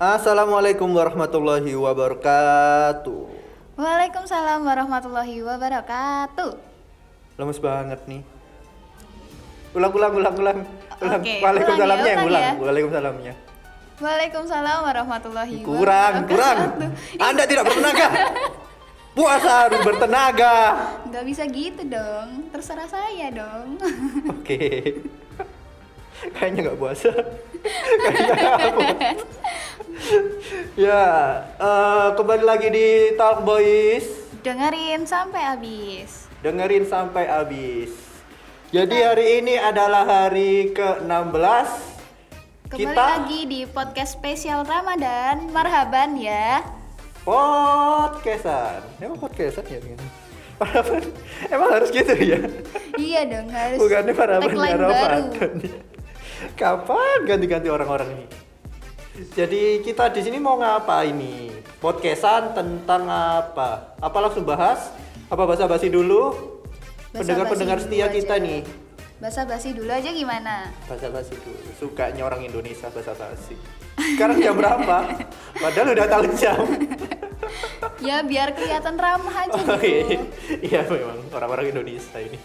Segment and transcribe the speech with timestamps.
[0.00, 3.20] Assalamualaikum warahmatullahi wabarakatuh.
[3.76, 6.56] Waalaikumsalam warahmatullahi wabarakatuh.
[7.36, 8.24] Lemes banget nih.
[9.76, 10.58] Ulang, ulang, ulang, ulang.
[11.04, 11.20] ulang.
[11.20, 12.52] Oke, Waalaikumsalamnya ulang ya, ulang ya.
[12.64, 13.34] Waalaikumsalamnya.
[14.00, 16.58] Waalaikumsalam warahmatullahi Kurang, kurang.
[16.80, 17.20] wabarakatuh.
[17.28, 18.06] Anda tidak bertenaga.
[19.12, 20.54] Puasa harus bertenaga.
[21.12, 22.48] Nggak bisa gitu dong.
[22.48, 23.76] Terserah saya dong.
[24.32, 24.96] Oke.
[26.32, 27.12] Kayaknya nggak puasa.
[28.00, 29.08] Kayaknya nggak puasa.
[30.88, 31.04] ya,
[31.60, 34.06] eh, kembali lagi di Talk Boys.
[34.40, 36.26] Dengerin sampai habis.
[36.40, 37.92] Dengerin sampai habis.
[38.70, 41.68] Jadi hari ini adalah hari ke-16
[42.70, 45.50] Kembali kita lagi di podcast spesial Ramadan.
[45.50, 46.62] Marhaban ya.
[47.26, 48.80] podcastan.
[49.02, 50.06] Emang podcastan ya ini?
[50.54, 51.02] Paraban.
[51.50, 52.38] Emang harus gitu ya?
[52.94, 53.78] Iya dong harus.
[53.82, 54.78] Bukannya tagline ya.
[54.78, 55.22] Ramadan?
[56.54, 58.49] Kapan ganti-ganti orang-orang ini?
[59.20, 61.52] Jadi kita di sini mau ngapa ini?
[61.76, 63.92] Podcastan tentang apa?
[64.00, 64.96] Apa langsung bahas?
[65.28, 66.32] Apa basa-basi dulu?
[67.12, 68.16] Basa-basi Pendengar-pendengar dulu setia aja.
[68.16, 68.60] kita nih.
[69.20, 70.72] Basa-basi dulu aja gimana?
[70.88, 71.68] Basa-basi dulu.
[71.76, 73.60] Sukanya orang Indonesia basa-basi.
[74.16, 75.12] Sekarang jam berapa?
[75.68, 76.64] Padahal udah tahu jam.
[78.00, 79.84] Ya biar kelihatan ramah aja Oh, gitu.
[79.84, 80.20] iya.
[80.64, 82.40] Iya memang orang-orang Indonesia ini.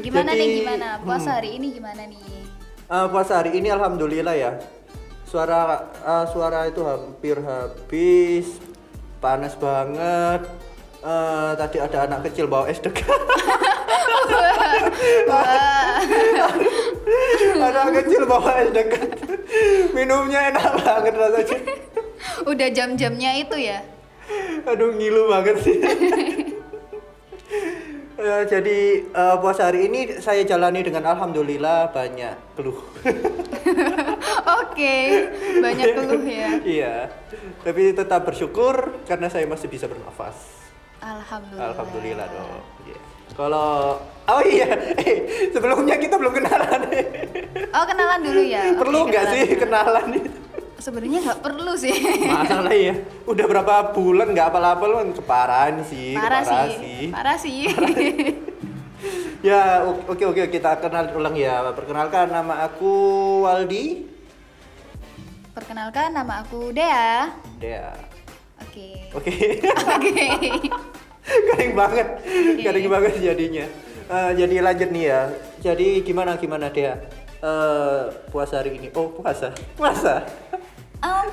[0.00, 0.88] Gimana Jadi, nih gimana?
[1.04, 1.36] Puasa hmm.
[1.36, 2.24] hari ini gimana nih?
[2.86, 4.56] Eh, puasa hari ini alhamdulillah ya.
[5.26, 8.62] Suara eh, suara itu hampir habis.
[9.18, 10.46] Panas banget.
[11.02, 13.10] Eh, tadi ada anak kecil bawa es degan.
[17.58, 19.10] Anak kecil bawa es degan.
[19.90, 21.58] Minumnya enak banget rasanya.
[22.46, 23.82] Udah jam-jamnya itu ya?
[24.66, 25.78] Aduh ngilu banget sih.
[28.16, 32.80] Eh, jadi eh, puasa hari ini saya jalani dengan alhamdulillah banyak keluh.
[34.46, 34.96] Oke,
[35.58, 36.50] banyak keluh ya.
[36.62, 36.94] iya.
[37.66, 40.38] Tapi tetap bersyukur karena saya masih bisa bernafas.
[41.02, 41.66] Alhamdulillah.
[41.74, 42.62] Alhamdulillah dong.
[42.86, 42.98] Iya.
[43.34, 44.70] Kalau oh iya,
[45.02, 46.80] eh, sebelumnya kita belum kenalan.
[47.74, 48.70] Oh kenalan dulu ya.
[48.80, 50.30] Perlu nggak sih kenalan itu?
[50.76, 51.96] Sebenarnya nggak perlu sih.
[52.30, 52.94] Masalah ya.
[53.26, 57.02] Udah berapa bulan nggak apa-apa kan keparahan sih, Parah keparah sih.
[57.10, 57.60] Parah sih.
[59.44, 61.62] Ya, oke oke kita kenal ulang ya.
[61.70, 62.90] Perkenalkan nama aku
[63.46, 64.15] Waldi.
[65.56, 67.32] Perkenalkan nama aku Dea.
[67.64, 67.88] Ya.
[68.60, 69.08] Oke.
[69.16, 69.56] Oke.
[69.64, 70.28] Oke.
[71.48, 72.08] Garing banget.
[72.60, 73.64] Garing banget jadinya.
[74.04, 75.20] Eh, jadi lanjut nih ya.
[75.64, 77.00] Jadi gimana gimana dia?
[77.40, 78.92] Eh, puasa hari ini.
[78.92, 79.48] Oh, puasa.
[79.80, 80.28] Puasa.
[81.00, 81.32] Em,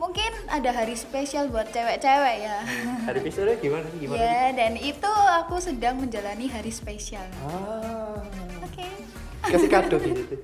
[0.00, 2.64] mungkin ada hari spesial buat cewek-cewek ya.
[3.04, 4.24] Hari besoknya gimana gimana?
[4.24, 5.12] Ya, dan itu
[5.44, 7.28] aku sedang menjalani hari spesial.
[7.44, 8.24] Ah.
[8.64, 8.88] Oke.
[9.52, 10.40] Kasih kado gitu.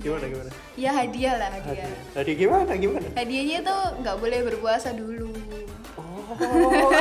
[0.00, 0.50] Gimana gimana?
[0.76, 1.88] Ya hadiah lah hadiah.
[1.88, 2.12] Hadiah.
[2.12, 3.08] Tadi gimana gimana?
[3.16, 5.32] Hadiahnya tuh nggak boleh berpuasa dulu.
[5.96, 6.92] Oh.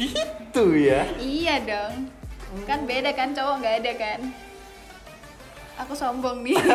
[0.00, 1.04] gitu ya.
[1.20, 2.08] Iya dong.
[2.64, 4.20] Kan beda kan cowok nggak ada kan.
[5.86, 6.58] Aku sombong nih.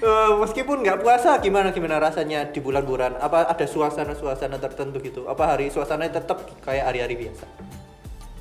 [0.00, 5.44] Eh, meskipun nggak puasa gimana gimana rasanya di bulan-bulan apa ada suasana-suasana tertentu gitu apa
[5.44, 7.44] hari suasananya tetap kayak hari-hari biasa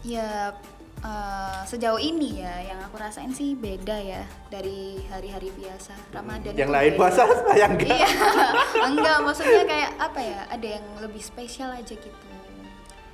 [0.08, 0.56] ya
[1.00, 6.54] eh, sejauh ini ya yang aku rasain sih beda ya dari hari-hari biasa Ramadan.
[6.56, 8.10] yang lain puasa saya enggak Iya.
[8.90, 10.40] Enggak, maksudnya kayak apa ya?
[10.50, 12.28] Ada yang lebih spesial aja gitu.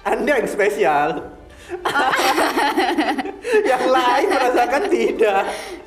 [0.05, 1.33] anda yang spesial
[3.71, 5.43] yang lain merasakan tidak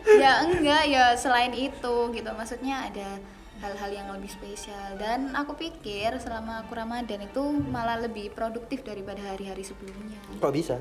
[0.08, 3.22] ya enggak ya selain itu gitu maksudnya ada
[3.58, 9.22] hal-hal yang lebih spesial dan aku pikir selama aku Ramadan itu malah lebih produktif daripada
[9.22, 10.76] hari-hari sebelumnya kok bisa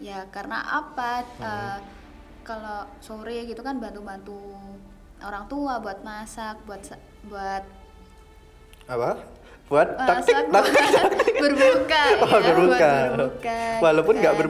[0.00, 1.78] ya karena apa eh,
[2.40, 4.56] kalau sore gitu kan bantu-bantu
[5.20, 6.80] orang tua buat masak buat
[7.22, 7.62] buat
[8.88, 9.10] apa
[9.70, 12.90] buat taktik masak taktik buat berbuka Oh, ya, berbuka.
[12.90, 14.40] buat berbuka Walaupun gitu nggak kan.
[14.40, 14.48] ber,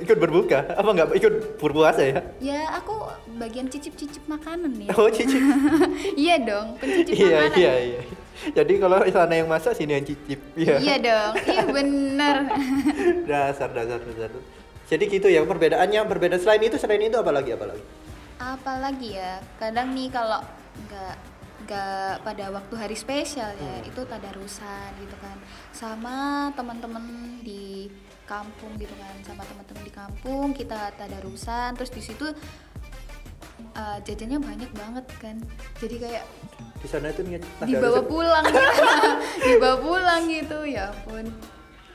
[0.00, 2.20] ikut berbuka, apa nggak ikut berpuasa ya?
[2.40, 2.94] ya aku
[3.36, 5.36] bagian cicip-cicip makanan ya Oh cici.
[6.22, 8.00] iya dong pencicip iya makanan iya iya.
[8.42, 10.40] Jadi kalau sana yang masak sini yang cicip.
[10.56, 10.74] Iya.
[10.78, 12.36] Iya dong iya bener
[13.24, 14.30] dasar dasar dasar.
[14.92, 16.36] Jadi gitu ya perbedaannya berbeda.
[16.36, 17.84] Selain itu selain itu apa lagi apa lagi?
[18.36, 19.38] apalagi ya?
[19.56, 20.42] Kadang nih kalau
[20.84, 21.14] nggak
[21.62, 23.88] nggak pada waktu hari spesial ya Hmm.
[23.88, 25.38] itu tadarusan gitu kan.
[25.70, 26.14] Sama
[26.52, 27.00] teman-teman
[27.40, 27.86] di
[28.26, 31.72] kampung gitu kan sama teman-teman di kampung kita tadarusan.
[31.78, 32.26] Terus di situ
[33.72, 35.36] eh, jajannya banyak banget kan.
[35.80, 36.24] Jadi kayak
[36.82, 38.42] Di sana itu niat dibawa pulang.
[38.42, 38.58] Gitu.
[39.54, 41.30] dibawa pulang gitu ya ampun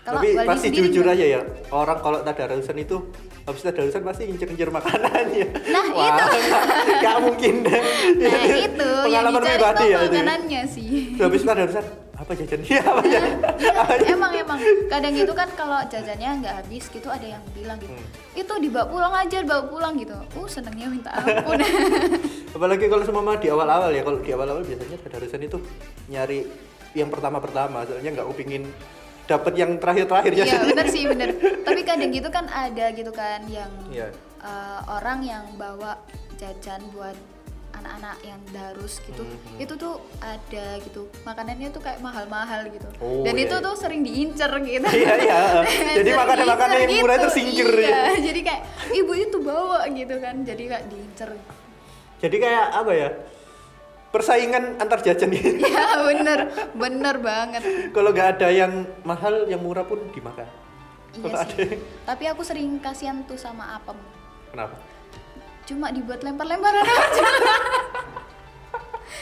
[0.08, 2.96] Kalau Tapi pasti sendiri jujur aja ya, orang kalau tadarusan itu
[3.44, 5.48] habis tadarusan pasti ngincer-ngincer makanannya.
[5.68, 6.24] Nah, Wah, itu.
[6.48, 6.66] nggak-
[6.98, 7.82] nggak mungkin deh.
[8.18, 10.08] Nah, itu yang pengalaman dicari pribadi ya itu ya?
[10.08, 13.36] makanannya sih habis tadarusan apa jajan iya apa jajan
[13.76, 14.08] Apa jajan?
[14.10, 18.08] emang emang kadang gitu kan kalau jajannya nggak habis gitu ada yang bilang gitu Hmm.
[18.34, 21.60] itu dibawa pulang aja dibawa pulang gitu uh senengnya minta ampun
[22.50, 25.58] apalagi kalau semua di awal-awal ya kalau di awal-awal biasanya tadarusan itu
[26.08, 26.40] nyari
[26.94, 28.64] yang pertama-pertama soalnya nggak kepingin
[29.28, 30.68] dapat yang terakhir-terakhir iya jajannya.
[30.72, 31.30] bener sih bener
[31.68, 34.08] tapi kadang gitu kan ada gitu kan yang Iya.
[34.40, 36.00] eh, orang yang bawa
[36.36, 37.16] jajan buat
[37.70, 39.60] anak-anak yang darus gitu Mhm.
[39.60, 43.62] itu tuh ada gitu makanannya tuh kayak mahal-mahal gitu Oh, dan iya, itu iya.
[43.62, 45.40] tuh sering diincer gitu iya iya
[46.00, 47.36] jadi makanan-makanan yang murah itu gitu.
[47.36, 51.30] singkir iya, ya jadi kayak ibu itu bawa gitu kan jadi kayak diincer
[52.18, 53.10] jadi kayak apa ya
[54.18, 55.62] persaingan antar jajan ini.
[55.70, 56.40] Ya bener
[56.74, 57.62] bener banget.
[57.90, 58.74] Kalau nggak ada yang
[59.04, 60.50] mahal yang murah pun dimakan.
[61.14, 61.78] Iya sih.
[62.04, 63.98] tapi aku sering kasihan tuh sama apem.
[64.50, 64.76] Kenapa?
[65.64, 67.24] Cuma dibuat lempar-lemparan aja.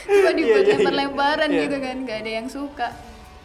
[0.06, 0.76] Cuma dibuat Iya, iya, iya.
[0.76, 1.62] lempar-lemparan Iya.
[1.62, 2.88] gitu kan nggak ada yang suka.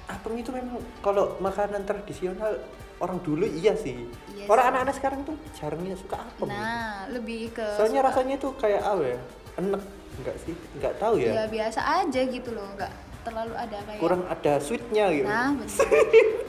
[0.07, 2.59] Apem itu memang kalau makanan tradisional
[2.99, 3.97] orang dulu iya sih.
[4.31, 6.47] Iya orang anak-anak sekarang tuh jarangnya suka apem.
[6.47, 9.21] Nah lebih ke soalnya suka- rasanya tuh kayak apa ya
[9.61, 9.83] enak
[10.21, 14.25] enggak sih enggak tahu ya, ya biasa aja gitu loh nggak terlalu ada kayak kurang
[14.27, 15.29] ada sweetnya gitu.
[15.29, 15.77] Nah bener.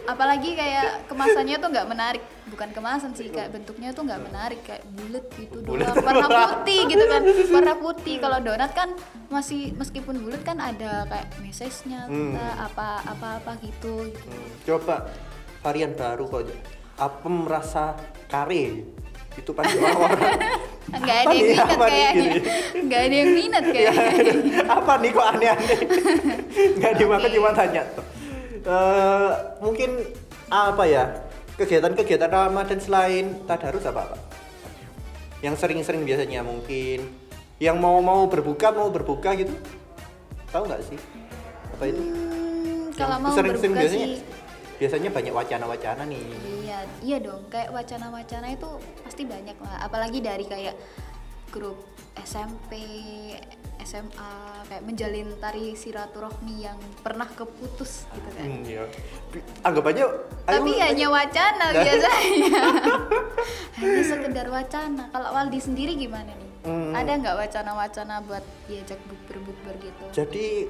[0.07, 2.23] apalagi kayak kemasannya tuh nggak menarik.
[2.47, 4.59] Bukan kemasan sih kayak bentuknya tuh nggak menarik.
[4.63, 5.83] Kayak bulat gitu Bulet.
[5.91, 5.99] doang.
[5.99, 7.21] Warna putih gitu kan.
[7.51, 8.15] Warna putih.
[8.23, 8.89] Kalau donat kan
[9.27, 12.39] masih meskipun bulat kan ada kayak mesesnya Hmm.
[12.39, 14.27] apa apa apa gitu, gitu.
[14.31, 15.11] Hmm, coba
[15.59, 16.55] varian baru kok
[16.95, 17.99] apem rasa
[18.31, 18.87] kare.
[19.35, 20.39] Itu pasti orang-orang
[20.89, 22.31] nggak Apa ada yang minat kayaknya.
[22.81, 24.05] Nggak ada yang minat kayaknya.
[24.81, 25.79] apa nih kok aneh-aneh?
[26.81, 27.37] Nggak dimakan Oke.
[27.37, 27.83] cuma tanya.
[27.93, 28.05] Tuh
[28.61, 29.29] Eh,
[29.61, 29.89] mungkin
[30.49, 31.03] apa ya?
[31.57, 34.17] Kegiatan-kegiatan Ramadan selain tadarus apa apa
[35.41, 37.09] yang sering-sering biasanya mungkin.
[37.57, 39.53] Yang mau mau berbuka mau berbuka gitu?
[40.49, 40.97] Tahu nggak sih?
[41.77, 42.01] Apa itu?
[42.01, 44.07] Hmm, kalau Yang mau sering-sering berbuka biasanya?
[44.07, 44.21] sih
[44.81, 46.25] biasanya banyak wacana-wacana nih
[46.65, 47.45] Iya, iya dong.
[47.47, 48.65] Kayak wacana-wacana itu
[49.01, 49.85] pasti banyak lah.
[49.85, 50.73] Apalagi dari kayak
[51.47, 51.77] grup
[52.17, 52.71] SMP,
[53.79, 54.33] SMA,
[54.65, 58.41] kayak menjalin tari silaturahmi yang pernah keputus gitu kan.
[58.41, 58.83] Hmm, iya.
[59.61, 60.03] Anggap aja
[60.43, 61.77] Tapi ayo- hanya wacana Nah.
[61.77, 62.61] biasanya.
[63.77, 65.03] hanya sekedar wacana.
[65.09, 66.49] Kalau Waldi sendiri gimana nih?
[66.61, 66.93] Hmm.
[66.93, 70.03] Ada nggak wacana-wacana buat diajak bukber-bukber gitu?
[70.13, 70.69] Jadi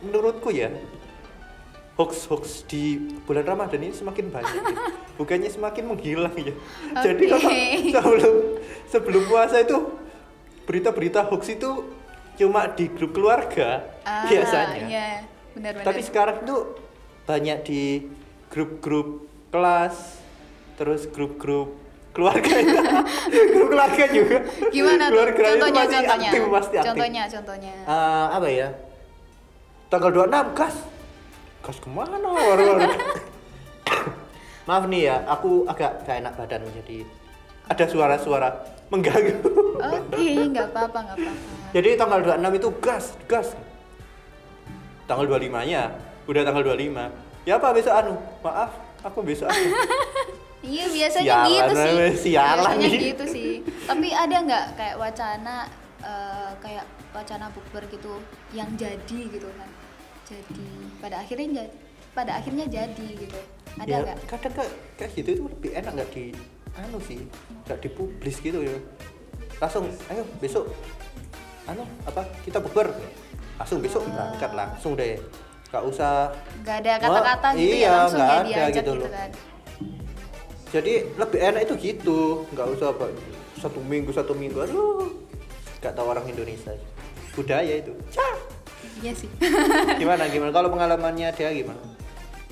[0.00, 0.70] menurutku ya
[1.98, 2.94] hoax-hoax di
[3.26, 4.74] bulan Ramadan ini semakin banyak, ya.
[5.18, 6.54] bukannya semakin menghilang ya.
[7.02, 7.90] Jadi Oke.
[7.90, 8.34] kalau sebelum
[8.86, 9.98] sebelum puasa itu
[10.62, 11.70] berita-berita hoax itu
[12.38, 14.86] cuma di grup keluarga Ah, biasanya.
[14.86, 15.08] Iya,
[15.52, 15.84] benar-benar.
[15.84, 16.78] Tapi sekarang tuh
[17.26, 17.82] banyak di
[18.46, 20.22] grup-grup kelas,
[20.78, 21.74] terus grup-grup
[22.14, 22.46] keluarga,
[23.52, 24.38] grup keluarga juga.
[24.70, 25.18] gimana tuh?
[25.18, 26.28] Keluarga itu Contohnya, pasti contohnya.
[26.30, 26.88] aktif, pasti aktif.
[26.88, 27.74] Contohnya, contohnya.
[27.84, 28.68] Eh, apa ya?
[29.88, 30.76] Tanggal 26 gas.
[31.62, 32.90] Gas ke mana orang-orang?
[34.68, 37.04] Maaf nih ya, aku agak gak enak badan jadi
[37.68, 38.48] ada suara-suara
[38.88, 39.44] mengganggu.
[39.76, 41.52] Oke, nggak apa-apa, nggak apa-apa.
[41.76, 43.48] jadi tanggal 26 itu gas, gas.
[45.04, 45.92] Tanggal 25-nya,
[46.24, 47.48] udah tanggal 25.
[47.48, 48.14] Ya apa besok anu?
[48.44, 48.72] Maaf,
[49.04, 49.68] aku besok anu.
[50.58, 52.18] Iya biasanya Sialan, gitu sih.
[52.34, 53.00] sialan biasanya nih.
[53.14, 53.50] gitu sih.
[53.86, 55.56] Tapi ada nggak kayak wacana
[56.02, 56.82] eh, kayak
[57.14, 58.18] wacana bukber gitu
[58.50, 59.70] yang jadi gitu kan?
[60.28, 60.66] Jadi
[61.00, 61.72] pada akhirnya jadi
[62.12, 63.38] pada akhirnya jadi gitu.
[63.78, 64.16] Ada ya, nggak?
[64.28, 66.24] kadang kayak, kayak gitu itu lebih enak nggak di
[66.76, 67.20] anu sih,
[67.64, 68.76] nggak dipublis gitu ya.
[69.58, 70.70] Langsung, ayo besok
[71.68, 72.88] anu apa kita bukber
[73.60, 74.32] langsung besok Ah.
[74.32, 75.20] berangkat langsung deh
[75.68, 76.32] nggak usah
[76.64, 79.10] Nggak ada kata-kata gitu iya, ya langsung ya diajak gitu gitu, loh.
[79.12, 79.30] kan.
[80.72, 82.20] jadi lebih enak itu gitu
[82.56, 83.06] nggak usah apa
[83.60, 85.12] satu minggu satu minggu aduh
[85.84, 86.72] nggak tahu orang Indonesia
[87.36, 88.36] budaya itu Cah.
[88.98, 89.30] Iya sih.
[90.02, 90.50] gimana gimana?
[90.50, 91.80] Kalau pengalamannya dia gimana?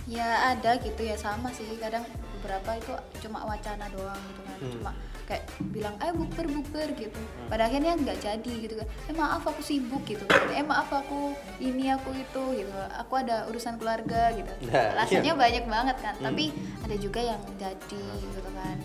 [0.07, 1.19] Ya ada gitu ya.
[1.19, 1.67] Sama sih.
[1.79, 2.07] Kadang
[2.39, 2.93] beberapa itu
[3.27, 4.57] cuma wacana doang gitu kan.
[4.57, 4.73] Hmm.
[4.73, 4.93] cuma
[5.27, 5.43] kayak
[5.75, 7.19] bilang ayo bukber bukber gitu.
[7.51, 8.87] Pada akhirnya nggak jadi gitu kan.
[9.11, 10.23] Eh maaf aku sibuk gitu.
[10.31, 12.71] Kan eh maaf aku ini aku itu gitu.
[13.03, 14.53] Aku ada urusan keluarga gitu.
[14.71, 15.39] Nah, alasannya iya.
[15.39, 16.15] banyak banget kan.
[16.17, 16.31] Hmm.
[16.31, 16.55] tapi
[16.87, 18.79] ada juga yang jadi gitu kan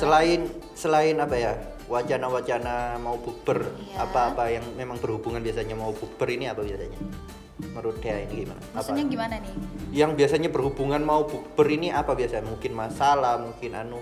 [0.00, 0.40] selain
[0.74, 1.52] selain apa ya
[1.84, 4.08] wacana-wacana mau bukber Iya.
[4.08, 6.96] apa-apa yang memang berhubungan biasanya mau bukber ini apa biasanya?
[7.54, 8.58] Menurut dia ini gimana?
[8.58, 8.82] Apa?
[8.82, 9.52] Maksudnya gimana nih?
[9.94, 14.00] Yang biasanya berhubungan mau bukber ini apa biasanya mungkin masalah mungkin anu.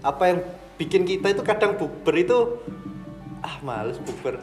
[0.00, 0.38] Apa yang
[0.80, 2.38] bikin kita itu kadang bukber itu
[3.44, 4.40] ah males bukber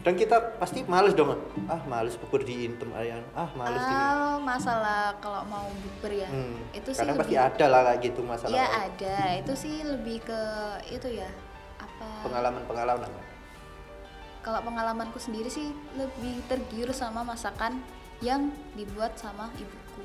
[0.00, 1.36] kadang kita pasti males dong
[1.68, 6.28] ah males bukber di intem ayan ah males di Ah, masalah kalau mau bukber ya.
[6.32, 9.16] Hmm, itu sih pasti lebih ada lah kayak gitu masalah ya ada.
[9.36, 10.40] Itu sih lebih ke
[10.88, 11.28] itu ya
[11.76, 13.20] apa pengalaman pengalaman apa
[14.40, 15.68] kalau pengalamanku sendiri sih
[16.00, 17.84] lebih tergiur sama masakan
[18.24, 20.04] yang dibuat sama ibuku.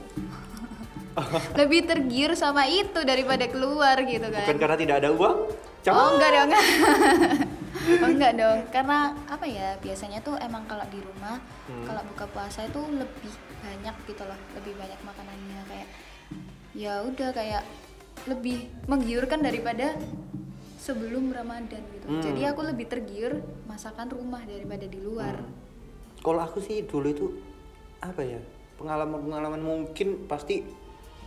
[1.55, 4.43] Lebih tergiur sama itu daripada keluar gitu kan.
[4.43, 5.37] Bukan karena tidak ada uang?
[5.87, 6.51] Oh enggak dong
[7.75, 11.81] Oh enggak dong Karena apa ya Biasanya tuh emang kalau di rumah Hmm.
[11.81, 15.87] Kalau buka puasa itu lebih banyak gitu loh Lebih banyak makanannya Kayak
[16.77, 17.63] ya udah kayak
[18.29, 19.97] Lebih menggiurkan daripada
[20.77, 22.21] Sebelum Ramadan gitu Hmm.
[22.21, 25.53] Jadi aku lebih tergiur Masakan rumah daripada di luar Hmm.
[26.21, 27.25] Kalau aku sih dulu itu
[28.01, 28.41] apa ya
[28.77, 30.65] pengalaman-pengalaman mungkin pasti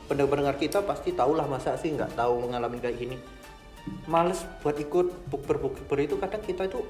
[0.06, 3.16] pendengar-pendengar kita pasti tahulah masa sih nggak tahu mengalami kayak gini.
[4.04, 6.80] Males buat ikut bukber-bukber itu kadang kita itu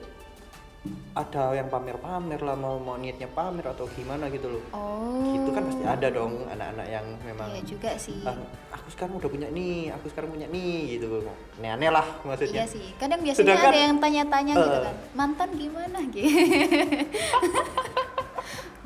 [1.12, 4.62] ada yang pamer-pamer lah mau mau niatnya pamer atau gimana gitu loh.
[4.70, 8.38] Oh Itu kan pasti ada dong anak-anak yang memang Iya juga sih "Ah,
[8.70, 11.26] aku sekarang udah punya nih, aku sekarang punya nih gitu.
[11.58, 12.62] Aneh-aneh lah maksudnya.
[12.62, 14.82] Iya sih, kadang biasanya Sedangkan- ada yang tanya-tanya gitu Eh.
[14.86, 16.30] kan, mantan gimana gitu.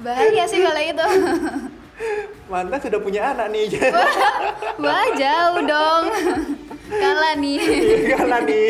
[0.00, 1.06] Bahaya sih kalau itu.
[2.50, 3.68] Mantan sudah punya anak nih.
[4.80, 6.04] Wah jauh dong.
[6.92, 7.58] Kalah nih.
[8.12, 8.68] Kalah nih.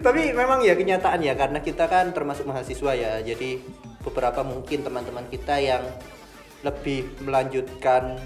[0.00, 3.12] Tapi memang ya kenyataan ya karena kita kan termasuk mahasiswa ya.
[3.20, 3.60] Jadi
[4.00, 5.84] beberapa mungkin teman-teman kita yang
[6.64, 8.16] lebih melanjutkan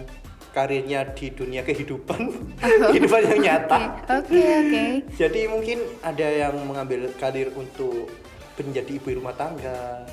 [0.52, 2.28] karirnya di dunia kehidupan,
[2.60, 3.80] kehidupan yang nyata.
[4.20, 4.84] Oke oke.
[5.16, 8.12] Jadi mungkin ada yang mengambil karir untuk
[8.60, 10.04] menjadi ibu rumah tangga,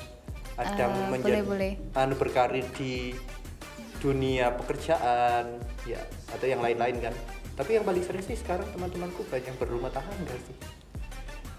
[0.55, 3.13] ada yang Ah, menjadi boleh, anu berkarir di
[3.99, 5.99] dunia pekerjaan, ya
[6.31, 7.15] atau yang lain-lain kan.
[7.59, 10.55] Tapi yang paling sering sih sekarang teman-temanku banyak yang berumah tangga sih.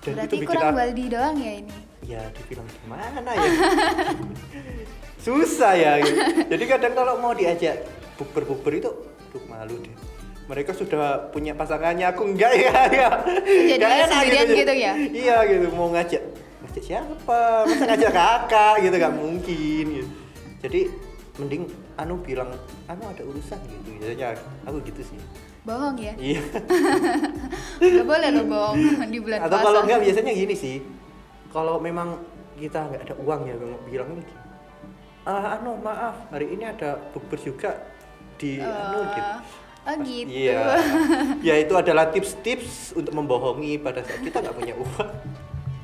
[0.01, 1.77] Dan Berarti bikin kurang Baldi doang ya ini.
[2.09, 3.51] ya dibilang gimana ya?
[5.29, 6.01] Susah ya.
[6.01, 6.17] Gitu.
[6.49, 7.85] jadi kadang kalau mau diajak
[8.17, 8.91] bukber-bukber itu
[9.29, 9.93] duh malu deh.
[10.49, 12.73] Mereka sudah punya pasangannya aku enggak ya.
[12.97, 14.93] Ya Jadi enak sendirian gitu ya?
[14.97, 16.25] iya gitu mau ngajak
[16.65, 17.69] ngajak siapa?
[17.69, 18.75] Masa ngajak kakak?
[18.89, 19.85] Gitu gak mungkin.
[20.01, 20.09] Gitu.
[20.65, 20.81] Jadi
[21.37, 21.69] mending
[22.01, 22.49] anu bilang
[22.89, 24.01] anu ada urusan gitu.
[24.01, 24.33] Biasanya
[24.65, 25.21] aku gitu sih
[25.61, 26.13] Bohong ya?
[26.17, 26.41] iya
[27.81, 29.65] Gak boleh lo bohong di bulan atau puasa.
[29.65, 30.77] kalau enggak biasanya gini sih
[31.53, 32.17] kalau memang
[32.57, 34.25] kita nggak ada uang ya bilang ini
[35.25, 37.71] ah anu maaf hari ini ada bukber juga
[38.37, 39.33] di anu gitu
[39.81, 40.29] Oh gitu.
[40.29, 40.77] iya
[41.49, 45.11] ya itu adalah tips-tips untuk membohongi pada saat kita nggak punya uang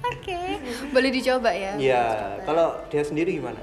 [0.06, 0.40] Oke.
[0.92, 1.73] Boleh dicoba ya?
[1.76, 2.04] iya
[2.45, 3.61] kalau dia sendiri gimana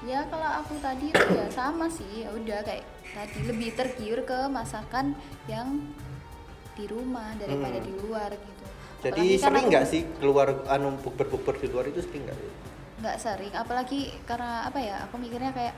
[0.00, 4.46] Ya kalau aku tadi itu ya sama sih, ya udah kayak tadi lebih tergiur ke
[4.46, 5.12] masakan
[5.46, 5.82] yang
[6.72, 7.86] di rumah daripada Hmm.
[7.86, 8.64] di luar gitu.
[9.00, 12.38] jadi Apalagi kan sering nggak sih keluar anu bukber-bukber di luar itu sering nggak
[13.00, 15.00] Nggak sering, apalagi karena apa ya?
[15.04, 15.72] Aku mikirnya kayak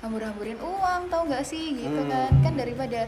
[0.00, 2.10] hambur-hamburin uang tau nggak sih gitu Hmm.
[2.10, 2.32] kan?
[2.40, 3.06] Kan daripada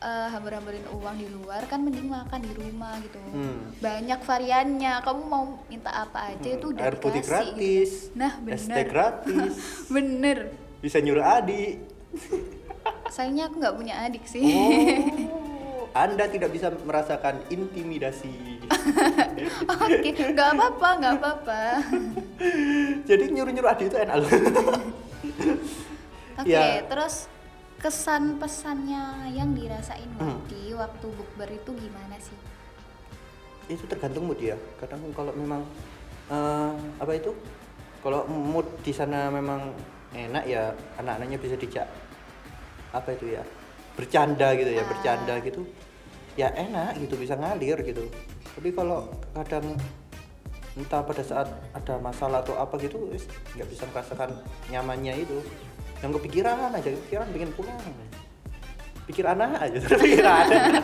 [0.00, 3.16] eh, hambur-hamburin uang di luar kan mending makan di rumah gitu.
[3.24, 3.72] Hmm.
[3.78, 5.00] Banyak variannya.
[5.00, 7.56] Kamu mau minta apa aja itu udah air putih dikasih, gitu.
[7.56, 8.84] gratis Nah, es bener.
[8.84, 9.54] gratis
[9.94, 10.38] Bener.
[10.78, 11.93] bisa nyuruh adik
[13.14, 14.42] Sayangnya aku nggak punya adik sih.
[15.30, 18.58] Oh, Anda tidak bisa merasakan intimidasi.
[19.84, 21.60] Oke, nggak apa-apa, nggak apa-apa.
[23.08, 24.30] Jadi nyuruh-nyuruh adik itu enak loh.
[26.34, 26.82] Oke, Ya.
[26.84, 27.30] terus
[27.78, 30.40] kesan pesannya yang dirasain Hmm.
[30.48, 32.36] di waktu bukber itu gimana sih?
[33.64, 34.60] itu tergantung mood ya.
[34.76, 35.64] Kadang kalau memang
[36.28, 37.32] eh, apa itu?
[38.04, 39.72] Kalau mood di sana memang
[40.12, 40.68] enak ya
[41.00, 41.88] anak-anaknya bisa dijak
[42.94, 43.42] apa itu ya?
[43.98, 44.88] Bercanda gitu ya, Ah.
[44.88, 45.62] bercanda gitu.
[46.34, 48.06] Ya enak gitu bisa ngalir gitu.
[48.54, 49.74] Tapi kalau kadang
[50.74, 53.06] entah pada saat ada masalah atau apa gitu
[53.54, 54.34] nggak bisa merasakan
[54.66, 55.38] nyamannya itu
[56.02, 57.78] yang kepikiran aja kepikiran pengen pulang
[59.06, 60.82] pikir anak aja pikir anak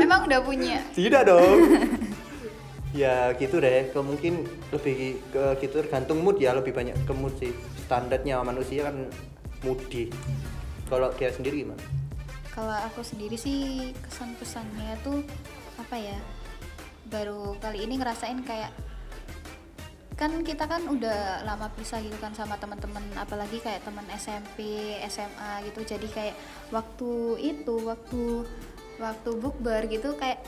[0.00, 0.80] Emang udah punya?
[0.96, 1.68] tidak dong
[2.96, 7.36] ya gitu deh kalau mungkin lebih ke gitu tergantung mood ya lebih banyak ke mood
[7.36, 7.52] sih
[7.84, 9.04] standarnya manusia kan
[9.64, 10.08] moody
[10.90, 11.82] kalau dia sendiri gimana?
[12.50, 15.22] Kalau aku sendiri sih kesan pesannya tuh
[15.78, 16.18] apa ya?
[17.06, 18.74] Baru kali ini ngerasain kayak
[20.18, 24.58] kan kita kan udah lama pisah gitu kan sama teman-teman apalagi kayak teman SMP
[25.06, 25.86] SMA gitu.
[25.86, 26.34] Jadi kayak
[26.74, 28.44] waktu itu waktu
[29.00, 30.42] waktu bukber gitu kayak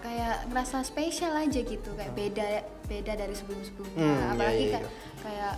[0.00, 1.90] kayak ngerasa spesial aja gitu.
[1.94, 2.46] Kayak beda
[2.88, 5.20] beda dari sebelum sebelumnya Hmm, iya, apalagi iya, kayak iya.
[5.22, 5.54] kayak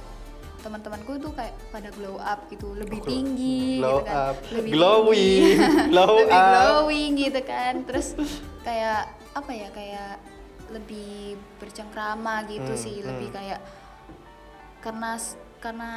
[0.58, 4.36] teman-temanku tuh kayak pada glow up gitu lebih tinggi glow gitu kan up.
[4.50, 6.52] lebih Glowing, tinggi, glow lebih up.
[6.52, 8.08] glowing gitu kan terus
[8.60, 9.00] kayak
[9.32, 10.12] apa ya kayak
[10.68, 13.06] lebih bercengkrama gitu Hmm, sih hmm.
[13.06, 13.60] lebih kayak
[14.78, 15.16] karena
[15.58, 15.90] karena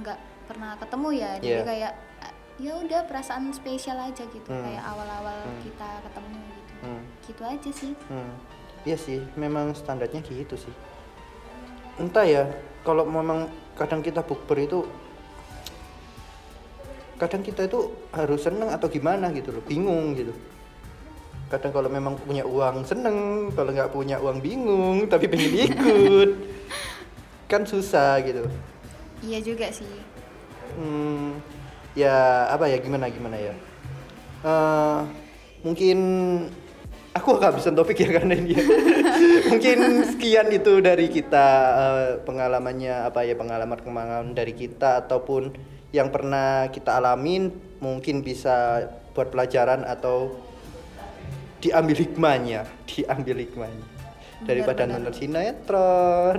[0.00, 1.64] nggak pernah ketemu ya jadi Iya.
[1.64, 1.92] kayak
[2.56, 4.62] ya udah perasaan spesial aja gitu Hmm.
[4.62, 5.60] kayak awal-awal Hmm.
[5.60, 7.02] kita ketemu gitu Hmm.
[7.22, 8.32] gitu aja sih Hmm.
[8.82, 10.70] Iya sih, memang standarnya gitu sih.
[11.96, 12.46] Entah ya,
[12.80, 14.88] kalau memang kadang kita bukber itu
[17.16, 20.36] kadang kita itu harus seneng atau gimana gitu loh, bingung gitu.
[21.48, 26.30] Kadang kalau memang punya uang seneng, kalau nggak punya uang bingung, tapi pengen ikut.
[27.46, 28.42] kan susah gitu.
[29.22, 29.86] Iya juga sih.
[30.76, 31.38] Hmm,
[31.94, 33.54] ya apa ya gimana gimana ya?
[34.44, 35.00] Eh,
[35.62, 35.98] mungkin
[37.14, 38.52] aku nggak bisa topik ya karena ini.
[39.36, 39.48] ya.
[39.52, 39.78] mungkin
[40.08, 45.52] sekian itu dari kita eh, pengalamannya apa ya pengalaman pengalaman dari kita ataupun
[45.92, 50.36] yang pernah kita alamin mungkin bisa buat pelajaran atau
[51.56, 53.84] diambil hikmahnya, diambil hikmahnya
[54.44, 55.08] daripada Benar-benar.
[55.08, 56.38] nonton sinetron.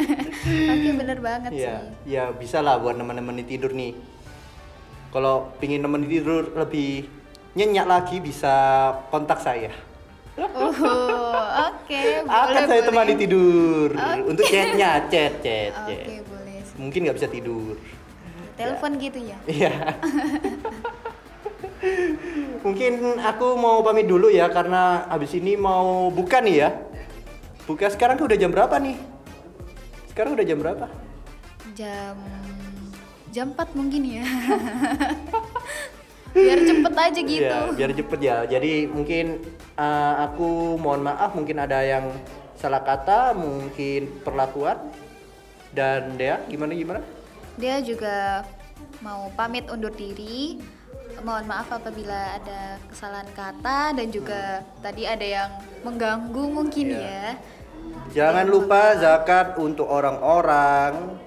[0.74, 2.18] Oke bener banget Iya, sih.
[2.18, 3.94] ya bisa lah buat nemenin tidur nih.
[5.14, 7.06] Kalau pingin nemenin tidur lebih
[7.54, 8.54] nyenyak lagi bisa
[9.14, 9.70] kontak saya.
[10.40, 11.36] Oh,
[11.68, 12.02] oke.
[12.24, 14.20] Akan boleh, saya temani tidur Oke.
[14.24, 16.24] untuk chatnya, chat, chat, Oke chat.
[16.24, 16.58] boleh.
[16.80, 17.76] Mungkin nggak bisa tidur.
[18.56, 19.38] Telepon gitu ya.
[19.44, 19.72] Iya.
[22.60, 26.70] Mungkin aku mau pamit dulu ya karena habis ini mau buka nih ya.
[27.68, 28.96] Buka sekarang tuh udah jam berapa nih?
[30.12, 30.86] Sekarang udah jam berapa?
[31.76, 32.16] Jam
[33.30, 34.24] jam 4 mungkin ya.
[36.30, 37.58] Biar cepet aja gitu.
[37.66, 38.36] Iya, biar cepet ya.
[38.46, 39.42] Jadi mungkin
[39.74, 42.06] uh, aku mohon maaf mungkin ada yang
[42.54, 44.78] salah kata, mungkin perlakuan.
[45.70, 47.00] Dan Dea gimana gimana?
[47.58, 48.42] Dia juga
[49.02, 50.58] mau pamit undur diri.
[51.20, 55.50] Mohon maaf apabila ada kesalahan kata dan juga tadi ada yang
[55.82, 57.02] mengganggu mungkin Iya.
[57.02, 57.26] ya.
[58.10, 61.18] Jangan Iya, lupa zakat untuk orang-orang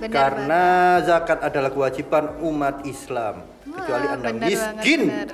[0.00, 0.64] Benar karena
[1.04, 3.51] zakat adalah kewajiban umat Islam.
[3.62, 5.00] Kecuali Anda benar banget, miskin.
[5.06, 5.28] benar.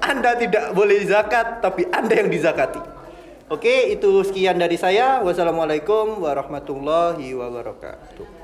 [0.12, 2.82] Anda tidak boleh zakat tapi Anda yang dizakati.
[3.48, 5.24] Oke, itu sekian dari saya.
[5.24, 8.37] Wassalamualaikum warahmatullahi wabarakatuh.